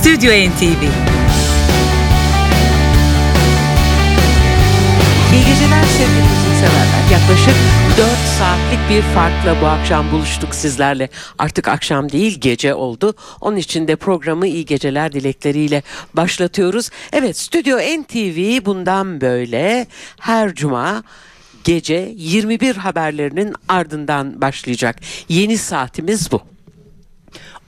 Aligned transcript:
Stüdyo 0.00 0.30
NTV 0.30 0.82
İyi 5.32 5.44
geceler 5.44 5.84
sevgili 5.84 6.28
müzikseverler. 6.28 7.10
Yaklaşık 7.12 7.54
4 7.98 8.08
saatlik 8.38 8.90
bir 8.90 9.02
farkla 9.02 9.62
bu 9.62 9.66
akşam 9.66 10.12
buluştuk 10.12 10.54
sizlerle. 10.54 11.08
Artık 11.38 11.68
akşam 11.68 12.12
değil 12.12 12.40
gece 12.40 12.74
oldu. 12.74 13.14
Onun 13.40 13.56
için 13.56 13.88
de 13.88 13.96
programı 13.96 14.46
iyi 14.46 14.66
geceler 14.66 15.12
dilekleriyle 15.12 15.82
başlatıyoruz. 16.14 16.90
Evet 17.12 17.38
Stüdyo 17.38 17.78
NTV 17.78 18.64
bundan 18.64 19.20
böyle 19.20 19.86
her 20.20 20.54
cuma 20.54 21.02
gece 21.64 22.12
21 22.16 22.76
haberlerinin 22.76 23.54
ardından 23.68 24.40
başlayacak. 24.40 24.96
Yeni 25.28 25.58
saatimiz 25.58 26.32
bu. 26.32 26.42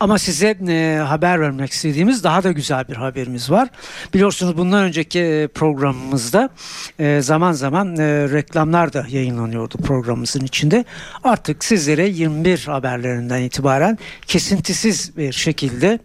Ama 0.02 0.18
size 0.18 0.56
e, 0.68 0.98
haber 0.98 1.40
vermek 1.40 1.72
istediğimiz 1.72 2.24
daha 2.24 2.42
da 2.42 2.52
güzel 2.52 2.88
bir 2.88 2.96
haberimiz 2.96 3.50
var. 3.50 3.68
Biliyorsunuz 4.14 4.56
bundan 4.58 4.84
önceki 4.84 5.20
e, 5.20 5.48
programımızda 5.48 6.50
e, 6.98 7.20
zaman 7.20 7.52
zaman 7.52 7.96
e, 7.96 8.04
reklamlar 8.32 8.92
da 8.92 9.06
yayınlanıyordu 9.08 9.78
programımızın 9.78 10.40
içinde. 10.40 10.84
Artık 11.24 11.64
sizlere 11.64 12.08
21 12.08 12.64
haberlerinden 12.66 13.42
itibaren 13.42 13.98
kesintisiz 14.26 15.16
bir 15.16 15.32
şekilde 15.32 15.98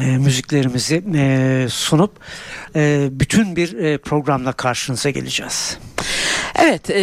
e, 0.00 0.04
müziklerimizi 0.04 1.04
e, 1.14 1.66
sunup 1.70 2.12
e, 2.76 3.08
bütün 3.12 3.56
bir 3.56 3.78
e, 3.78 3.98
programla 3.98 4.52
karşınıza 4.52 5.10
geleceğiz. 5.10 5.78
Evet 6.54 6.90
e, 6.90 6.94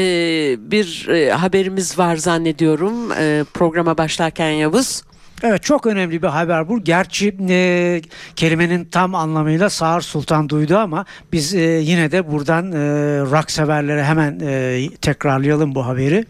bir 0.71 1.07
e, 1.07 1.31
haberimiz 1.31 1.97
var 1.97 2.15
zannediyorum 2.15 3.11
e, 3.11 3.43
programa 3.53 3.97
başlarken 3.97 4.49
Yavuz. 4.49 5.03
Evet 5.43 5.63
çok 5.63 5.85
önemli 5.85 6.21
bir 6.21 6.27
haber 6.27 6.69
bu. 6.69 6.83
Gerçi 6.83 7.37
e, 7.49 8.01
kelimenin 8.35 8.85
tam 8.85 9.15
anlamıyla 9.15 9.69
Sağır 9.69 10.01
Sultan 10.01 10.49
duydu 10.49 10.77
ama 10.77 11.05
biz 11.31 11.55
e, 11.55 11.59
yine 11.59 12.11
de 12.11 12.31
buradan 12.31 12.71
e, 12.71 12.77
rock 13.19 13.51
severlere 13.51 14.03
hemen 14.03 14.39
e, 14.39 14.87
tekrarlayalım 15.01 15.75
bu 15.75 15.85
haberi. 15.85 16.25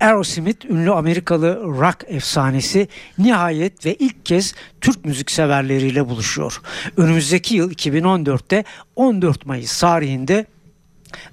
Aerosmith 0.00 0.66
ünlü 0.70 0.92
Amerikalı 0.92 1.62
rock 1.64 2.04
efsanesi 2.06 2.88
nihayet 3.18 3.86
ve 3.86 3.94
ilk 3.94 4.26
kez 4.26 4.54
Türk 4.80 5.04
müzik 5.04 5.30
severleriyle 5.30 6.08
buluşuyor. 6.08 6.60
Önümüzdeki 6.96 7.54
yıl 7.54 7.72
2014'te 7.72 8.64
14 8.96 9.46
Mayıs 9.46 9.80
tarihinde 9.80 10.46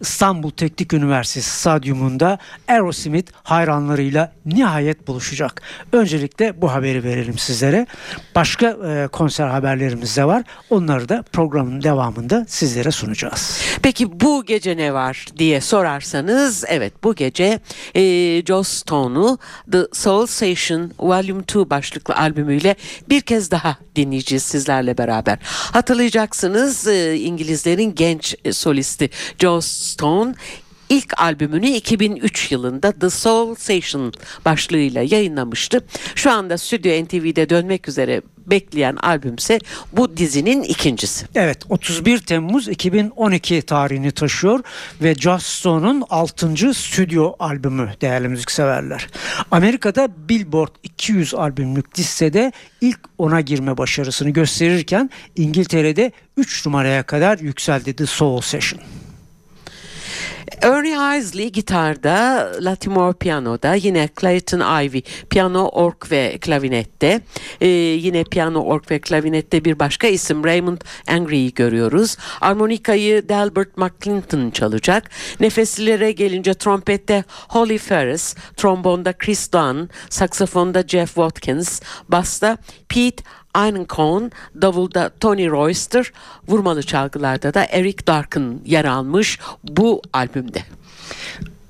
İstanbul 0.02 0.52
Teknik 0.52 0.94
Üniversitesi 0.94 1.50
stadyumunda 1.50 2.38
Aerosmith 2.68 3.32
hayranlarıyla 3.44 4.32
nihayet 4.46 5.08
buluşacak. 5.08 5.62
Öncelikle 5.92 6.62
bu 6.62 6.72
haberi 6.72 7.04
verelim 7.04 7.38
sizlere. 7.38 7.88
Başka 8.36 8.68
e, 8.68 9.08
konser 9.08 9.48
haberlerimiz 9.48 10.18
de 10.18 10.26
var. 10.26 10.44
Onları 10.70 11.10
da 11.10 11.24
programın 11.32 11.84
devamında 11.84 12.46
sizlere 12.48 12.92
sunacağız. 12.92 13.62
Peki 13.82 14.20
bu 14.20 14.46
gece 14.46 14.78
ne 14.78 14.94
var 14.94 15.26
diye 15.38 15.62
sorarsanız 15.62 16.64
evet 16.68 16.94
bu 17.04 17.16
gece 17.16 17.60
e, 17.96 18.02
Joss 18.46 18.68
Stone'u 18.68 19.38
The 19.72 19.88
Soul 19.94 20.26
Station 20.26 20.92
Volume 21.00 21.44
2 21.44 21.70
başlıklı 21.70 22.16
albümüyle 22.16 22.76
bir 23.10 23.22
kez 23.22 23.52
daha 23.52 23.78
dinleyeceğiz 23.96 24.44
sizlerle 24.44 24.98
beraber. 24.98 25.38
Hatırlayacaksınız 25.44 26.88
e, 26.88 27.16
İngilizlerin 27.16 27.96
genç 27.96 28.36
e, 28.46 28.54
solisti 28.54 29.10
Joss 29.40 29.63
Stone 29.66 30.34
ilk 30.90 31.22
albümünü 31.22 31.68
2003 31.68 32.52
yılında 32.52 32.92
The 32.92 33.10
Soul 33.10 33.56
Station 33.56 34.14
başlığıyla 34.46 35.02
yayınlamıştı. 35.02 35.86
Şu 36.16 36.32
anda 36.32 36.58
Stüdyo 36.58 37.06
NTV'de 37.06 37.50
dönmek 37.50 37.90
üzere 37.90 38.22
bekleyen 38.48 38.96
albümse 38.96 39.60
bu 39.92 40.18
dizinin 40.18 40.64
ikincisi. 40.64 41.26
Evet 41.36 41.58
31 41.70 42.20
Temmuz 42.20 42.68
2012 42.68 43.62
tarihini 43.62 44.12
taşıyor 44.12 44.60
ve 45.02 45.16
Joss 45.16 45.46
Stone'un 45.46 46.04
6. 46.10 46.74
stüdyo 46.74 47.34
albümü 47.40 47.94
değerli 48.02 48.28
müzikseverler. 48.28 49.08
Amerika'da 49.52 50.10
Billboard 50.30 50.76
200 50.84 51.34
albümlük 51.34 52.00
listede 52.00 52.52
ilk 52.82 53.00
ona 53.18 53.42
girme 53.42 53.78
başarısını 53.78 54.30
gösterirken 54.30 55.10
İngiltere'de 55.36 56.12
3 56.38 56.66
numaraya 56.66 57.04
kadar 57.04 57.40
yükseldi 57.40 57.96
The 57.96 58.06
Soul 58.06 58.42
Session. 58.42 58.82
Ernie 60.62 61.18
Isley 61.20 61.52
gitarda, 61.52 62.52
Latimore 62.62 63.14
piyanoda, 63.14 63.76
yine 63.76 64.10
Clayton 64.22 64.84
Ivy 64.86 65.02
piyano, 65.30 65.68
ork 65.68 66.12
ve 66.12 66.38
klavinette. 66.38 67.22
Ee, 67.62 67.68
yine 67.68 68.24
piyano, 68.24 68.60
ork 68.60 68.92
ve 68.92 69.02
klavinette 69.02 69.66
bir 69.66 69.80
başka 69.80 70.08
isim 70.08 70.44
Raymond 70.44 70.82
Angry'i 71.08 71.54
görüyoruz. 71.54 72.18
Armonikayı 72.42 73.30
Delbert 73.30 73.78
McClinton 73.78 74.50
çalacak. 74.50 75.10
Nefeslilere 75.40 76.12
gelince 76.12 76.54
trompette 76.54 77.24
Holly 77.50 77.78
Ferris, 77.78 78.36
trombonda 78.58 79.14
Chris 79.14 79.54
Dunn, 79.54 79.90
saksafonda 80.10 80.84
Jeff 80.88 81.14
Watkins, 81.14 81.82
basta 82.10 82.58
Pete 82.94 83.24
Einenkorn, 83.56 84.32
davulda 84.62 85.12
Tony 85.20 85.50
Royster, 85.50 86.12
vurmalı 86.48 86.84
çalgılarda 86.84 87.54
da 87.54 87.66
Eric 87.66 88.08
Darkin 88.08 88.62
yer 88.66 88.86
almış 88.86 89.40
bu 89.64 90.02
albümde. 90.14 90.64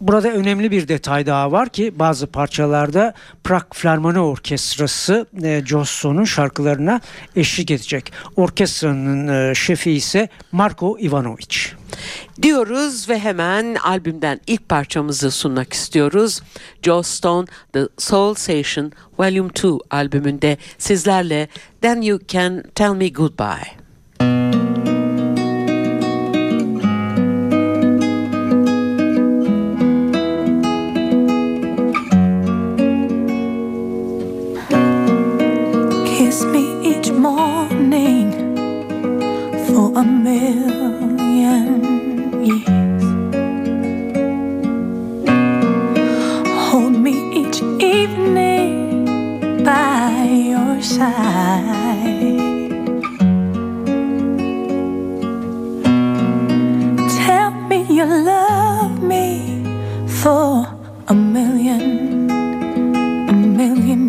Burada 0.03 0.31
önemli 0.31 0.71
bir 0.71 0.87
detay 0.87 1.25
daha 1.25 1.51
var 1.51 1.69
ki 1.69 1.99
bazı 1.99 2.27
parçalarda 2.27 3.13
Prag 3.43 3.63
Filarmoni 3.73 4.19
Orkestrası 4.19 5.25
e, 5.43 5.61
Josson'un 5.65 6.23
şarkılarına 6.23 7.01
eşlik 7.35 7.71
edecek. 7.71 8.13
Orkestranın 8.35 9.27
e, 9.27 9.55
şefi 9.55 9.91
ise 9.91 10.29
Marko 10.51 10.97
Ivanovic. 10.99 11.57
Diyoruz 12.41 13.09
ve 13.09 13.19
hemen 13.19 13.75
albümden 13.75 14.39
ilk 14.47 14.69
parçamızı 14.69 15.31
sunmak 15.31 15.73
istiyoruz. 15.73 16.41
Joe 16.81 17.03
Stone 17.03 17.47
The 17.73 17.87
Soul 17.97 18.33
Station 18.33 18.91
Volume 19.19 19.49
2 19.49 19.67
albümünde 19.89 20.57
sizlerle 20.77 21.47
Then 21.81 22.01
You 22.01 22.19
Can 22.27 22.63
Tell 22.75 22.93
Me 22.93 23.09
Goodbye. 23.09 23.82
A 40.03 40.05
million 40.05 41.81
years. 42.43 43.03
Hold 46.65 46.95
me 47.05 47.13
each 47.41 47.59
evening 47.79 49.63
by 49.63 50.27
your 50.51 50.81
side. 50.81 52.71
Tell 57.25 57.51
me 57.69 57.79
you 57.97 58.05
love 58.05 59.01
me 59.01 59.27
for 60.21 60.67
a 61.07 61.13
million, 61.13 62.29
a 63.29 63.33
million 63.61 64.02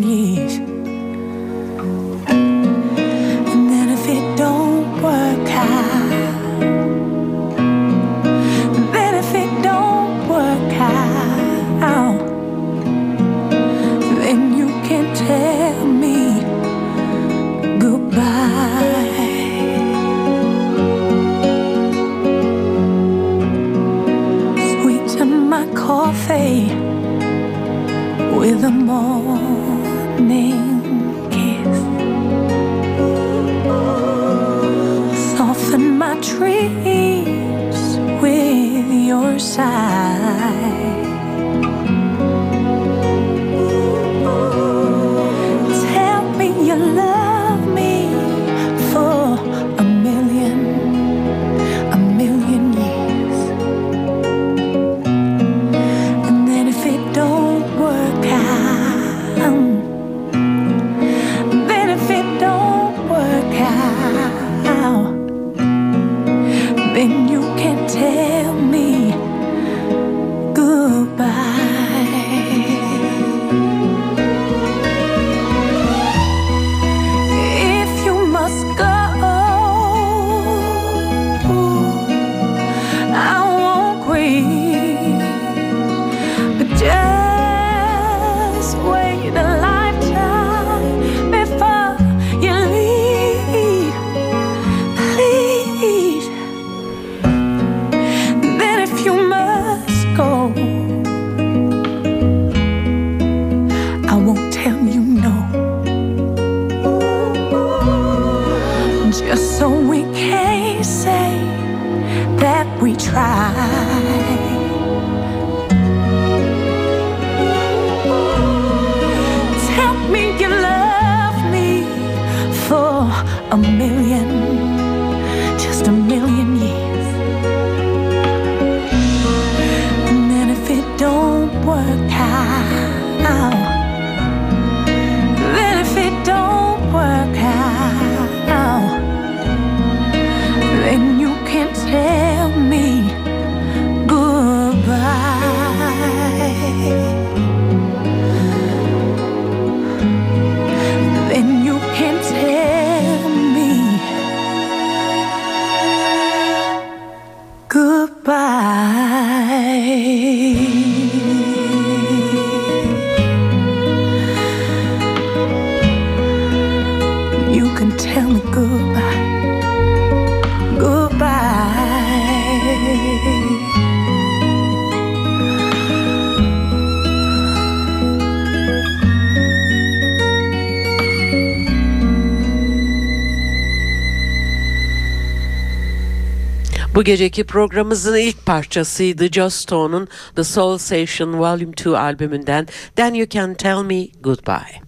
geceki 187.05 187.43
programımızın 187.43 188.15
ilk 188.15 188.45
parçasıydı 188.45 189.27
Joss 189.27 189.55
Stone'un 189.55 190.07
The 190.35 190.43
Soul 190.43 190.77
Station 190.77 191.39
Volume 191.39 191.71
2 191.71 191.89
albümünden 191.89 192.67
Then 192.95 193.13
You 193.13 193.29
Can 193.29 193.53
Tell 193.53 193.83
Me 193.83 194.07
Goodbye. 194.23 194.81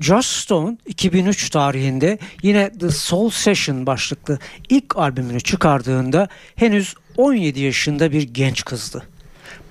Joss 0.00 0.26
Stone 0.26 0.76
2003 0.86 1.50
tarihinde 1.50 2.18
yine 2.42 2.72
The 2.72 2.90
Soul 2.90 3.30
Session 3.30 3.86
başlıklı 3.86 4.38
ilk 4.68 4.96
albümünü 4.96 5.40
çıkardığında 5.40 6.28
henüz 6.56 6.94
17 7.16 7.60
yaşında 7.60 8.12
bir 8.12 8.22
genç 8.22 8.64
kızdı. 8.64 9.02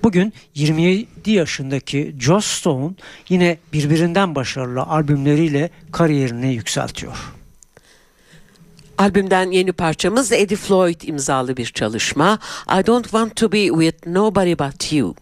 Bugün 0.04 0.34
27 0.56 1.32
yaşındaki 1.32 2.16
Joss 2.20 2.46
Stone 2.46 2.94
yine 3.30 3.58
birbirinden 3.74 4.36
başarılı 4.36 4.82
albümleriyle 4.82 5.70
kariyerini 5.92 6.54
yükseltiyor. 6.54 7.37
Albümden 8.98 9.52
yeni 9.52 9.72
parçamız 9.72 10.32
Eddie 10.32 10.58
Floyd 10.58 11.02
imzalı 11.02 11.58
bir 11.58 11.66
çalışma 11.66 12.40
I 12.80 12.88
Don't 12.88 13.04
Want 13.04 13.36
To 13.36 13.52
Be 13.52 13.68
With 13.68 14.08
Nobody 14.08 14.54
But 14.54 14.94
You. 14.94 15.16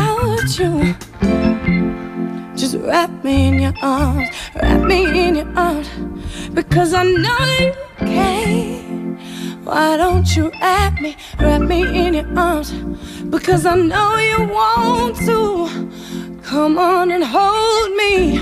About 0.00 0.58
you. 0.58 0.94
Just 2.56 2.76
wrap 2.76 3.10
me 3.24 3.48
in 3.48 3.60
your 3.60 3.74
arms, 3.82 4.28
wrap 4.54 4.80
me 4.86 5.28
in 5.28 5.34
your 5.36 5.52
arms, 5.56 5.88
because 6.52 6.92
I 6.94 7.04
know 7.04 7.44
you 7.60 7.72
can. 7.98 9.18
Why 9.64 9.96
don't 9.96 10.28
you 10.36 10.50
wrap 10.60 11.00
me, 11.00 11.16
wrap 11.38 11.62
me 11.62 11.80
in 12.06 12.14
your 12.14 12.38
arms, 12.38 12.72
because 13.34 13.66
I 13.66 13.76
know 13.76 14.16
you 14.16 14.44
want 14.44 15.16
to. 15.28 15.40
Come 16.42 16.78
on 16.78 17.10
and 17.10 17.24
hold 17.24 17.90
me, 17.96 18.38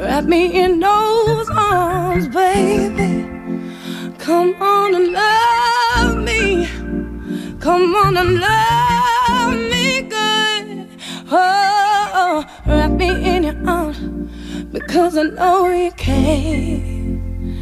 wrap 0.00 0.24
me 0.24 0.42
in 0.62 0.80
those 0.80 1.48
arms, 1.50 2.28
baby. 2.28 3.28
Come 4.18 4.54
on 4.62 4.94
and 4.94 5.12
love 5.12 6.16
me, 6.28 6.66
come 7.60 7.94
on 7.94 8.16
and 8.16 8.40
love. 8.40 8.91
Oh, 11.34 12.44
wrap 12.66 12.90
me 12.90 13.08
in 13.08 13.44
your 13.44 13.56
arms 13.66 13.98
because 14.70 15.16
I 15.16 15.22
know 15.22 15.66
you 15.68 15.90
can. 15.92 17.56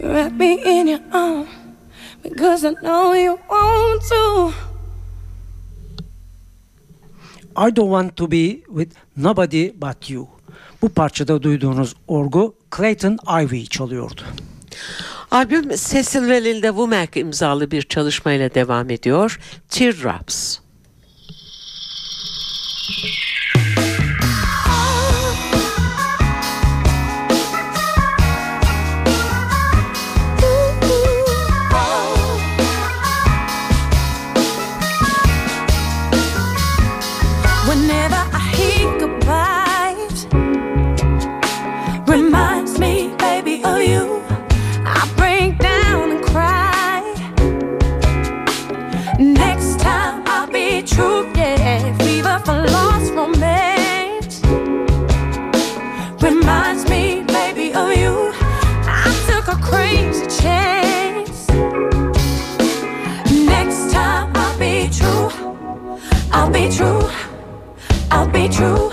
Wrap 0.00 0.32
me 0.32 0.62
in 0.64 0.86
your 0.88 1.00
arms 1.12 1.48
because 2.22 2.64
I 2.64 2.72
know 2.82 3.12
you 3.12 3.38
want 3.50 4.02
to. 4.08 4.52
I 7.56 7.70
don't 7.70 7.90
want 7.90 8.16
to 8.16 8.30
be 8.30 8.62
with 8.68 8.94
nobody 9.16 9.70
but 9.70 10.10
you. 10.10 10.28
Bu 10.82 10.88
parçada 10.88 11.42
duyduğunuz 11.42 11.94
orgu 12.06 12.54
Clayton 12.76 13.18
Ivy 13.42 13.66
çalıyordu. 13.66 14.22
Albüm 15.30 15.68
Cecil 15.68 16.28
ve 16.28 16.44
Linda 16.44 16.68
Womack 16.68 17.16
imzalı 17.16 17.70
bir 17.70 17.82
çalışmayla 17.82 18.54
devam 18.54 18.90
ediyor. 18.90 19.40
Teardrops. 19.68 20.58
Thank 22.88 23.04
you. 23.04 23.27
true. 68.50 68.87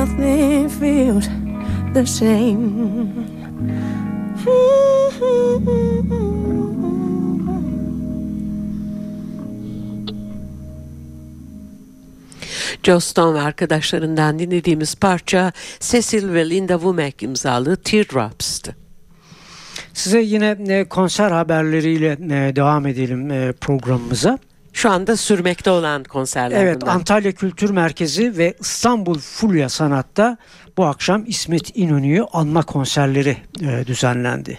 Nothing 0.00 0.68
feels 0.68 1.28
the 1.94 2.06
same. 2.06 2.70
Joe 12.82 13.00
Stone 13.00 13.38
ve 13.38 13.40
arkadaşlarından 13.40 14.38
dinlediğimiz 14.38 14.94
parça 14.94 15.52
Cecil 15.80 16.32
ve 16.32 16.50
Linda 16.50 16.72
Womack 16.72 17.22
imzalı 17.22 17.76
Teardrops'tı. 17.76 18.76
Size 19.94 20.20
yine 20.20 20.56
e, 20.68 20.84
konser 20.84 21.30
haberleriyle 21.30 22.12
e, 22.12 22.56
devam 22.56 22.86
edelim 22.86 23.30
e, 23.30 23.52
programımıza. 23.52 24.38
Şu 24.72 24.90
anda 24.90 25.16
sürmekte 25.16 25.70
olan 25.70 26.04
konserler 26.04 26.62
Evet 26.62 26.82
bunlar. 26.82 26.94
Antalya 26.94 27.32
Kültür 27.32 27.70
Merkezi 27.70 28.38
ve 28.38 28.54
İstanbul 28.60 29.18
Fulya 29.18 29.68
Sanat'ta 29.68 30.36
bu 30.76 30.84
akşam 30.84 31.24
İsmet 31.26 31.76
İnönü'yü 31.76 32.24
anma 32.32 32.62
konserleri 32.62 33.36
e, 33.62 33.86
düzenlendi. 33.86 34.58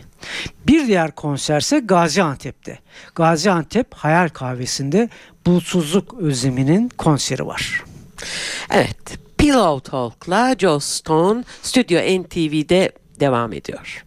Bir 0.67 0.88
diğer 0.88 1.12
konserse 1.12 1.80
Gaziantep'te. 1.80 2.80
Gaziantep 3.15 3.93
Hayal 3.93 4.30
Kahvesi'nde 4.30 5.10
Bulutsuzluk 5.45 6.13
Özlemi'nin 6.13 6.89
konseri 6.89 7.47
var. 7.47 7.84
Evet, 8.71 9.17
Pillow 9.38 9.91
Talk'la 9.91 10.56
Joe 10.60 10.80
Stone 10.80 11.43
Stüdyo 11.62 12.00
NTV'de 12.00 12.91
devam 13.19 13.54
ediyor. 13.54 14.06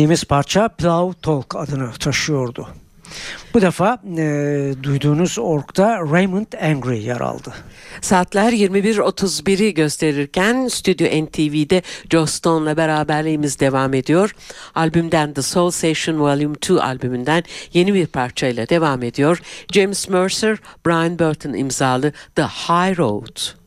dinlediğimiz 0.00 0.24
parça 0.24 0.68
Plow 0.68 1.20
Talk 1.20 1.56
adını 1.56 1.92
taşıyordu. 1.92 2.68
Bu 3.54 3.60
defa 3.60 3.98
e, 4.18 4.74
duyduğunuz 4.82 5.38
orkta 5.38 5.98
Raymond 5.98 6.52
Angry 6.62 7.02
yer 7.02 7.20
aldı. 7.20 7.54
Saatler 8.00 8.52
21.31'i 8.52 9.74
gösterirken 9.74 10.68
Stüdyo 10.68 11.24
NTV'de 11.24 11.82
Joe 12.10 12.26
Stone'la 12.26 12.76
beraberliğimiz 12.76 13.60
devam 13.60 13.94
ediyor. 13.94 14.34
Albümden 14.74 15.34
The 15.34 15.42
Soul 15.42 15.70
Session 15.70 16.18
Volume 16.20 16.54
2 16.56 16.72
albümünden 16.72 17.44
yeni 17.72 17.94
bir 17.94 18.06
parçayla 18.06 18.68
devam 18.68 19.02
ediyor. 19.02 19.42
James 19.72 20.08
Mercer, 20.08 20.58
Brian 20.86 21.18
Burton 21.18 21.52
imzalı 21.52 22.12
The 22.34 22.42
High 22.42 22.98
Road. 22.98 23.60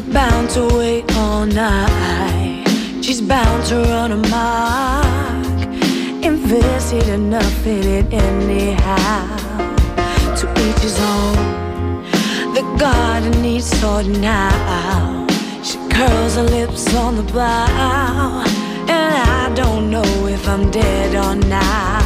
We're 0.00 0.14
bound 0.14 0.48
to 0.50 0.66
wait 0.78 1.14
all 1.16 1.44
night. 1.44 2.64
She's 3.02 3.20
bound 3.20 3.66
to 3.66 3.76
run 3.82 4.12
a 4.12 4.16
mark. 4.16 5.60
Invested 6.24 7.06
enough 7.08 7.66
in 7.66 7.84
it 7.86 8.06
anyhow. 8.10 9.36
To 10.36 10.50
each 10.66 10.78
his 10.78 10.98
own. 10.98 12.02
The 12.54 12.62
garden 12.78 13.42
needs 13.42 13.66
sorting 13.78 14.24
out. 14.24 15.30
She 15.62 15.76
curls 15.90 16.36
her 16.36 16.44
lips 16.44 16.94
on 16.94 17.16
the 17.16 17.22
brow, 17.24 18.42
And 18.88 19.14
I 19.14 19.52
don't 19.54 19.90
know 19.90 20.26
if 20.26 20.48
I'm 20.48 20.70
dead 20.70 21.14
or 21.14 21.36
not. 21.46 21.99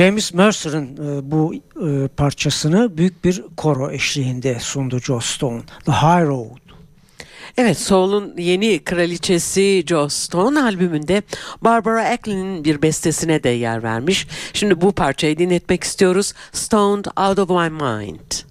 James 0.00 0.34
Mercer'ın 0.34 0.96
e, 0.96 1.30
bu 1.30 1.54
e, 1.54 2.08
parçasını 2.08 2.96
büyük 2.96 3.24
bir 3.24 3.42
koro 3.56 3.90
eşliğinde 3.90 4.60
sundu 4.60 5.00
Joe 5.00 5.20
Stone. 5.20 5.62
The 5.86 5.92
High 5.92 6.26
Road. 6.26 6.58
Evet, 7.56 7.78
Soul'un 7.78 8.34
yeni 8.38 8.84
kraliçesi 8.84 9.84
Jo 9.86 10.08
Stone 10.08 10.60
albümünde 10.60 11.22
Barbara 11.60 12.04
Acklin'in 12.04 12.64
bir 12.64 12.82
bestesine 12.82 13.42
de 13.42 13.48
yer 13.48 13.82
vermiş. 13.82 14.26
Şimdi 14.52 14.80
bu 14.80 14.92
parçayı 14.92 15.38
dinletmek 15.38 15.84
istiyoruz. 15.84 16.32
Stoned 16.52 17.04
Out 17.04 17.38
of 17.38 17.50
My 17.50 17.70
Mind. 17.70 18.50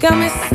Got 0.00 0.10
me 0.10 0.47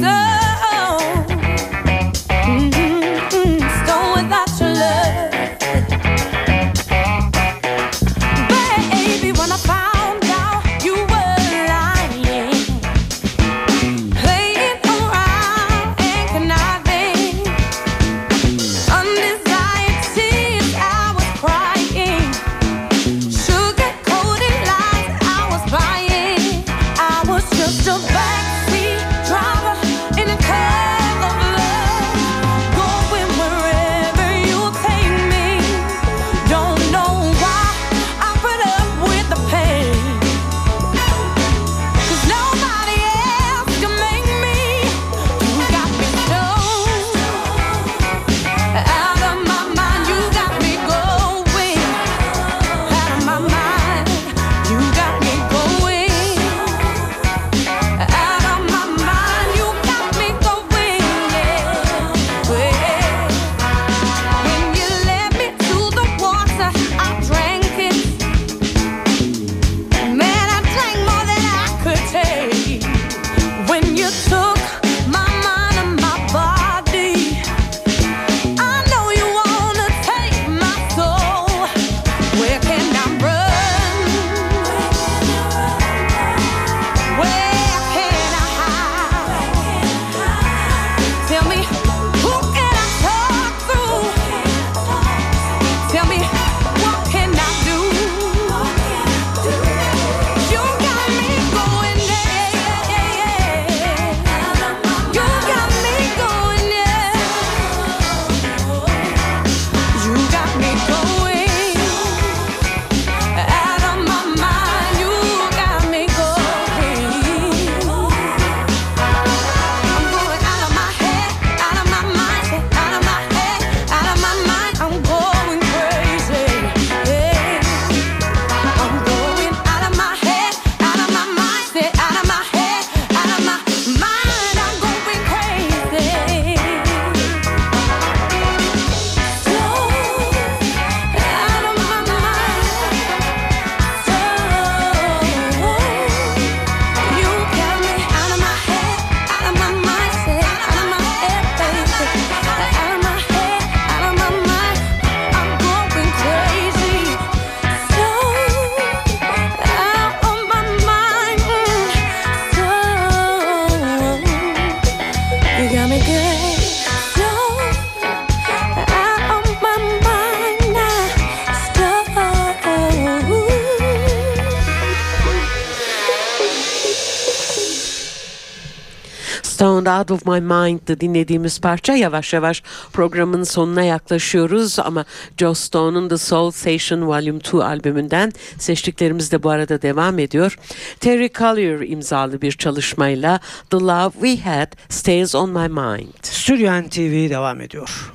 Out 179.99 180.12
of 180.12 180.25
My 180.25 180.41
Mind'dı 180.41 180.99
dinlediğimiz 180.99 181.62
parça. 181.62 181.93
Yavaş 181.93 182.34
yavaş 182.34 182.63
programın 182.93 183.43
sonuna 183.43 183.84
yaklaşıyoruz 183.84 184.79
ama 184.79 185.06
Joe 185.38 185.53
Stone'un 185.53 186.10
The 186.10 186.17
Soul 186.17 186.51
Station 186.51 187.01
Volume 187.01 187.39
2 187.39 187.58
albümünden 187.58 188.32
seçtiklerimiz 188.58 189.32
de 189.32 189.43
bu 189.43 189.49
arada 189.49 189.82
devam 189.82 190.19
ediyor. 190.19 190.58
Terry 190.99 191.29
Collier 191.34 191.79
imzalı 191.79 192.41
bir 192.41 192.51
çalışmayla 192.51 193.39
The 193.69 193.77
Love 193.77 194.12
We 194.12 194.38
Had 194.38 194.71
Stays 194.89 195.36
On 195.36 195.49
My 195.49 195.67
Mind. 195.67 196.23
Stüdyo 196.23 196.82
NTV 196.82 197.29
devam 197.29 197.62
ediyor. 197.62 198.13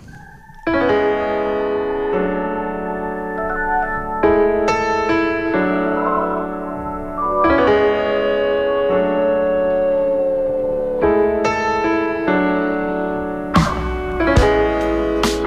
Müzik 0.66 1.07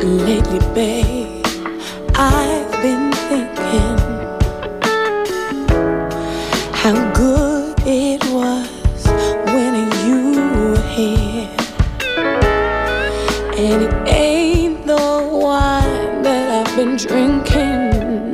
Lately, 0.04 0.58
babe, 0.74 1.46
I've 2.16 2.72
been 2.82 3.12
thinking 3.30 4.00
how 6.74 7.14
good 7.14 7.76
it 7.86 8.24
was 8.34 9.06
when 9.46 9.76
you 10.08 10.42
were 10.60 10.82
here. 10.90 11.50
And 13.56 13.84
it 13.84 13.94
ain't 14.10 14.88
the 14.88 15.30
wine 15.32 16.24
that 16.24 16.68
I've 16.68 16.76
been 16.76 16.98
drinking. 16.98 18.34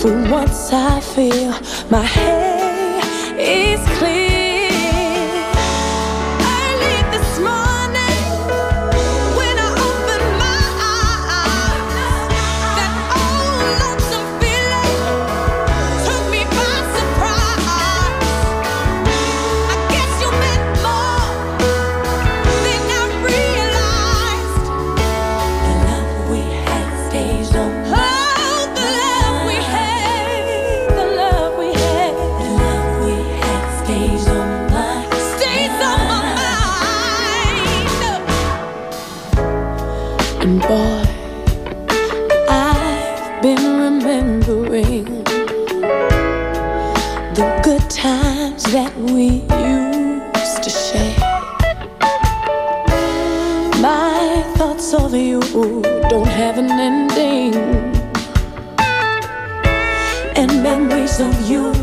For 0.00 0.30
once 0.30 0.72
I 0.72 1.00
feel 1.00 1.52
my 1.90 2.02
head. 2.02 2.39
an 56.60 56.70
ending. 56.78 57.54
And 60.36 60.62
memories 60.62 61.18
of 61.20 61.34
you. 61.48 61.79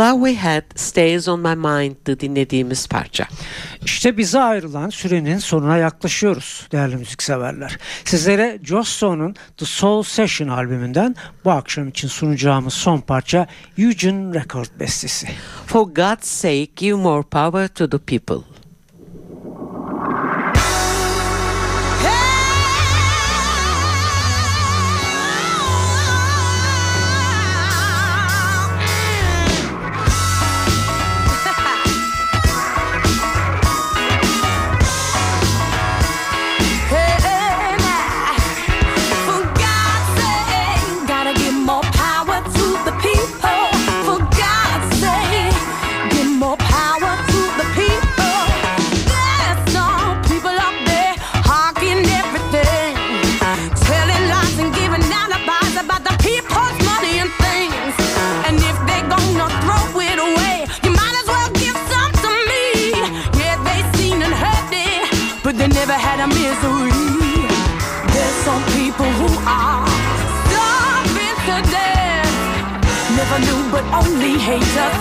Love 0.00 0.30
We 0.30 0.42
Had 0.42 0.62
Stays 0.76 1.28
On 1.28 1.40
My 1.40 1.54
Mind'dı 1.54 2.20
dinlediğimiz 2.20 2.88
parça. 2.88 3.26
İşte 3.84 4.16
bize 4.16 4.40
ayrılan 4.40 4.90
sürenin 4.90 5.38
sonuna 5.38 5.76
yaklaşıyoruz 5.76 6.68
değerli 6.72 6.96
müzikseverler. 6.96 7.78
Sizlere 8.04 8.58
Josso'nun 8.62 9.36
The 9.56 9.64
Soul 9.64 10.02
Session 10.02 10.48
albümünden 10.48 11.16
bu 11.44 11.50
akşam 11.50 11.88
için 11.88 12.08
sunacağımız 12.08 12.74
son 12.74 13.00
parça 13.00 13.46
Eugene 13.78 14.34
Record 14.34 14.66
bestesi. 14.80 15.28
For 15.66 15.82
God's 15.82 16.28
sake 16.28 16.68
give 16.76 16.94
more 16.94 17.22
power 17.22 17.68
to 17.68 17.90
the 17.90 17.98
people. 17.98 18.49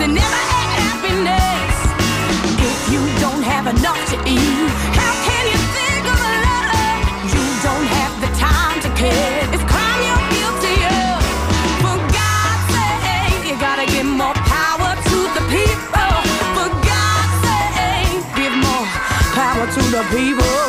never-ending 0.08 0.84
happiness. 0.88 1.76
If 2.70 2.80
you 2.93 3.02
don't 3.20 3.43
have 3.43 3.68
enough 3.68 4.02
to 4.12 4.16
eat, 4.26 4.70
how 4.95 5.14
can 5.28 5.43
you 5.52 5.60
think 5.76 6.06
of? 6.08 6.20
You 7.36 7.43
don't 7.68 7.88
have 7.97 8.14
the 8.24 8.32
time 8.39 8.80
to 8.86 8.89
care. 8.95 9.43
Crime 9.72 10.02
you're 10.08 10.26
guilty 10.36 10.78
of. 10.88 11.20
You 13.47 13.56
gotta 13.60 13.86
give 13.86 14.06
more 14.06 14.34
power 14.34 14.95
to 15.10 15.18
the 15.36 15.43
people. 15.52 16.12
Give 18.36 18.56
more 18.56 18.86
power 19.36 19.66
to 19.68 19.82
the 19.95 20.04
people. 20.16 20.68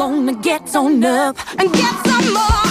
gonna 0.00 0.32
get 0.32 0.74
on 0.74 1.04
up 1.04 1.36
and 1.58 1.70
get 1.74 2.06
some 2.06 2.32
more. 2.32 2.69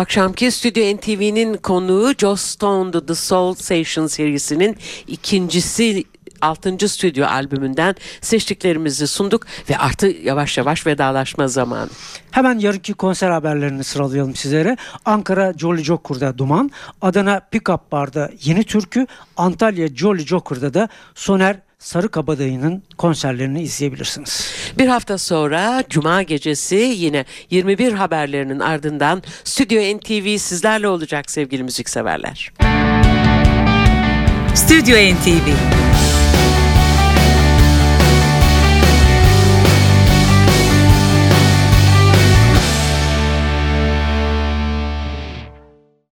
akşamki 0.00 0.50
Stüdyo 0.50 0.96
NTV'nin 0.96 1.54
konuğu 1.54 2.12
Joss 2.18 2.42
Stone'da 2.42 3.06
The 3.06 3.14
Soul 3.14 3.54
Session 3.54 4.06
serisinin 4.06 4.76
ikincisi 5.06 6.04
6. 6.40 6.88
stüdyo 6.88 7.26
albümünden 7.26 7.94
seçtiklerimizi 8.20 9.06
sunduk 9.06 9.46
ve 9.70 9.78
artık 9.78 10.24
yavaş 10.24 10.58
yavaş 10.58 10.86
vedalaşma 10.86 11.48
zamanı. 11.48 11.90
Hemen 12.30 12.58
yarınki 12.58 12.94
konser 12.94 13.30
haberlerini 13.30 13.84
sıralayalım 13.84 14.34
sizlere. 14.34 14.76
Ankara 15.04 15.52
Jolly 15.52 15.84
Joker'da 15.84 16.38
Duman, 16.38 16.70
Adana 17.02 17.40
Pickup 17.50 17.92
Bar'da 17.92 18.30
Yeni 18.44 18.64
Türkü, 18.64 19.06
Antalya 19.36 19.88
Jolly 19.88 20.26
Joker'da 20.26 20.74
da 20.74 20.88
Soner 21.14 21.56
Sarı 21.80 22.08
Kabadayı'nın 22.08 22.82
konserlerini 22.98 23.62
izleyebilirsiniz. 23.62 24.52
Bir 24.78 24.88
hafta 24.88 25.18
sonra 25.18 25.84
Cuma 25.90 26.22
gecesi 26.22 26.76
yine 26.76 27.24
21 27.50 27.92
haberlerinin 27.92 28.60
ardından 28.60 29.22
Stüdyo 29.44 29.96
NTV 29.96 30.38
sizlerle 30.38 30.88
olacak 30.88 31.30
sevgili 31.30 31.62
müzikseverler. 31.62 32.52
Stüdyo 34.54 34.96
NTV 34.96 35.48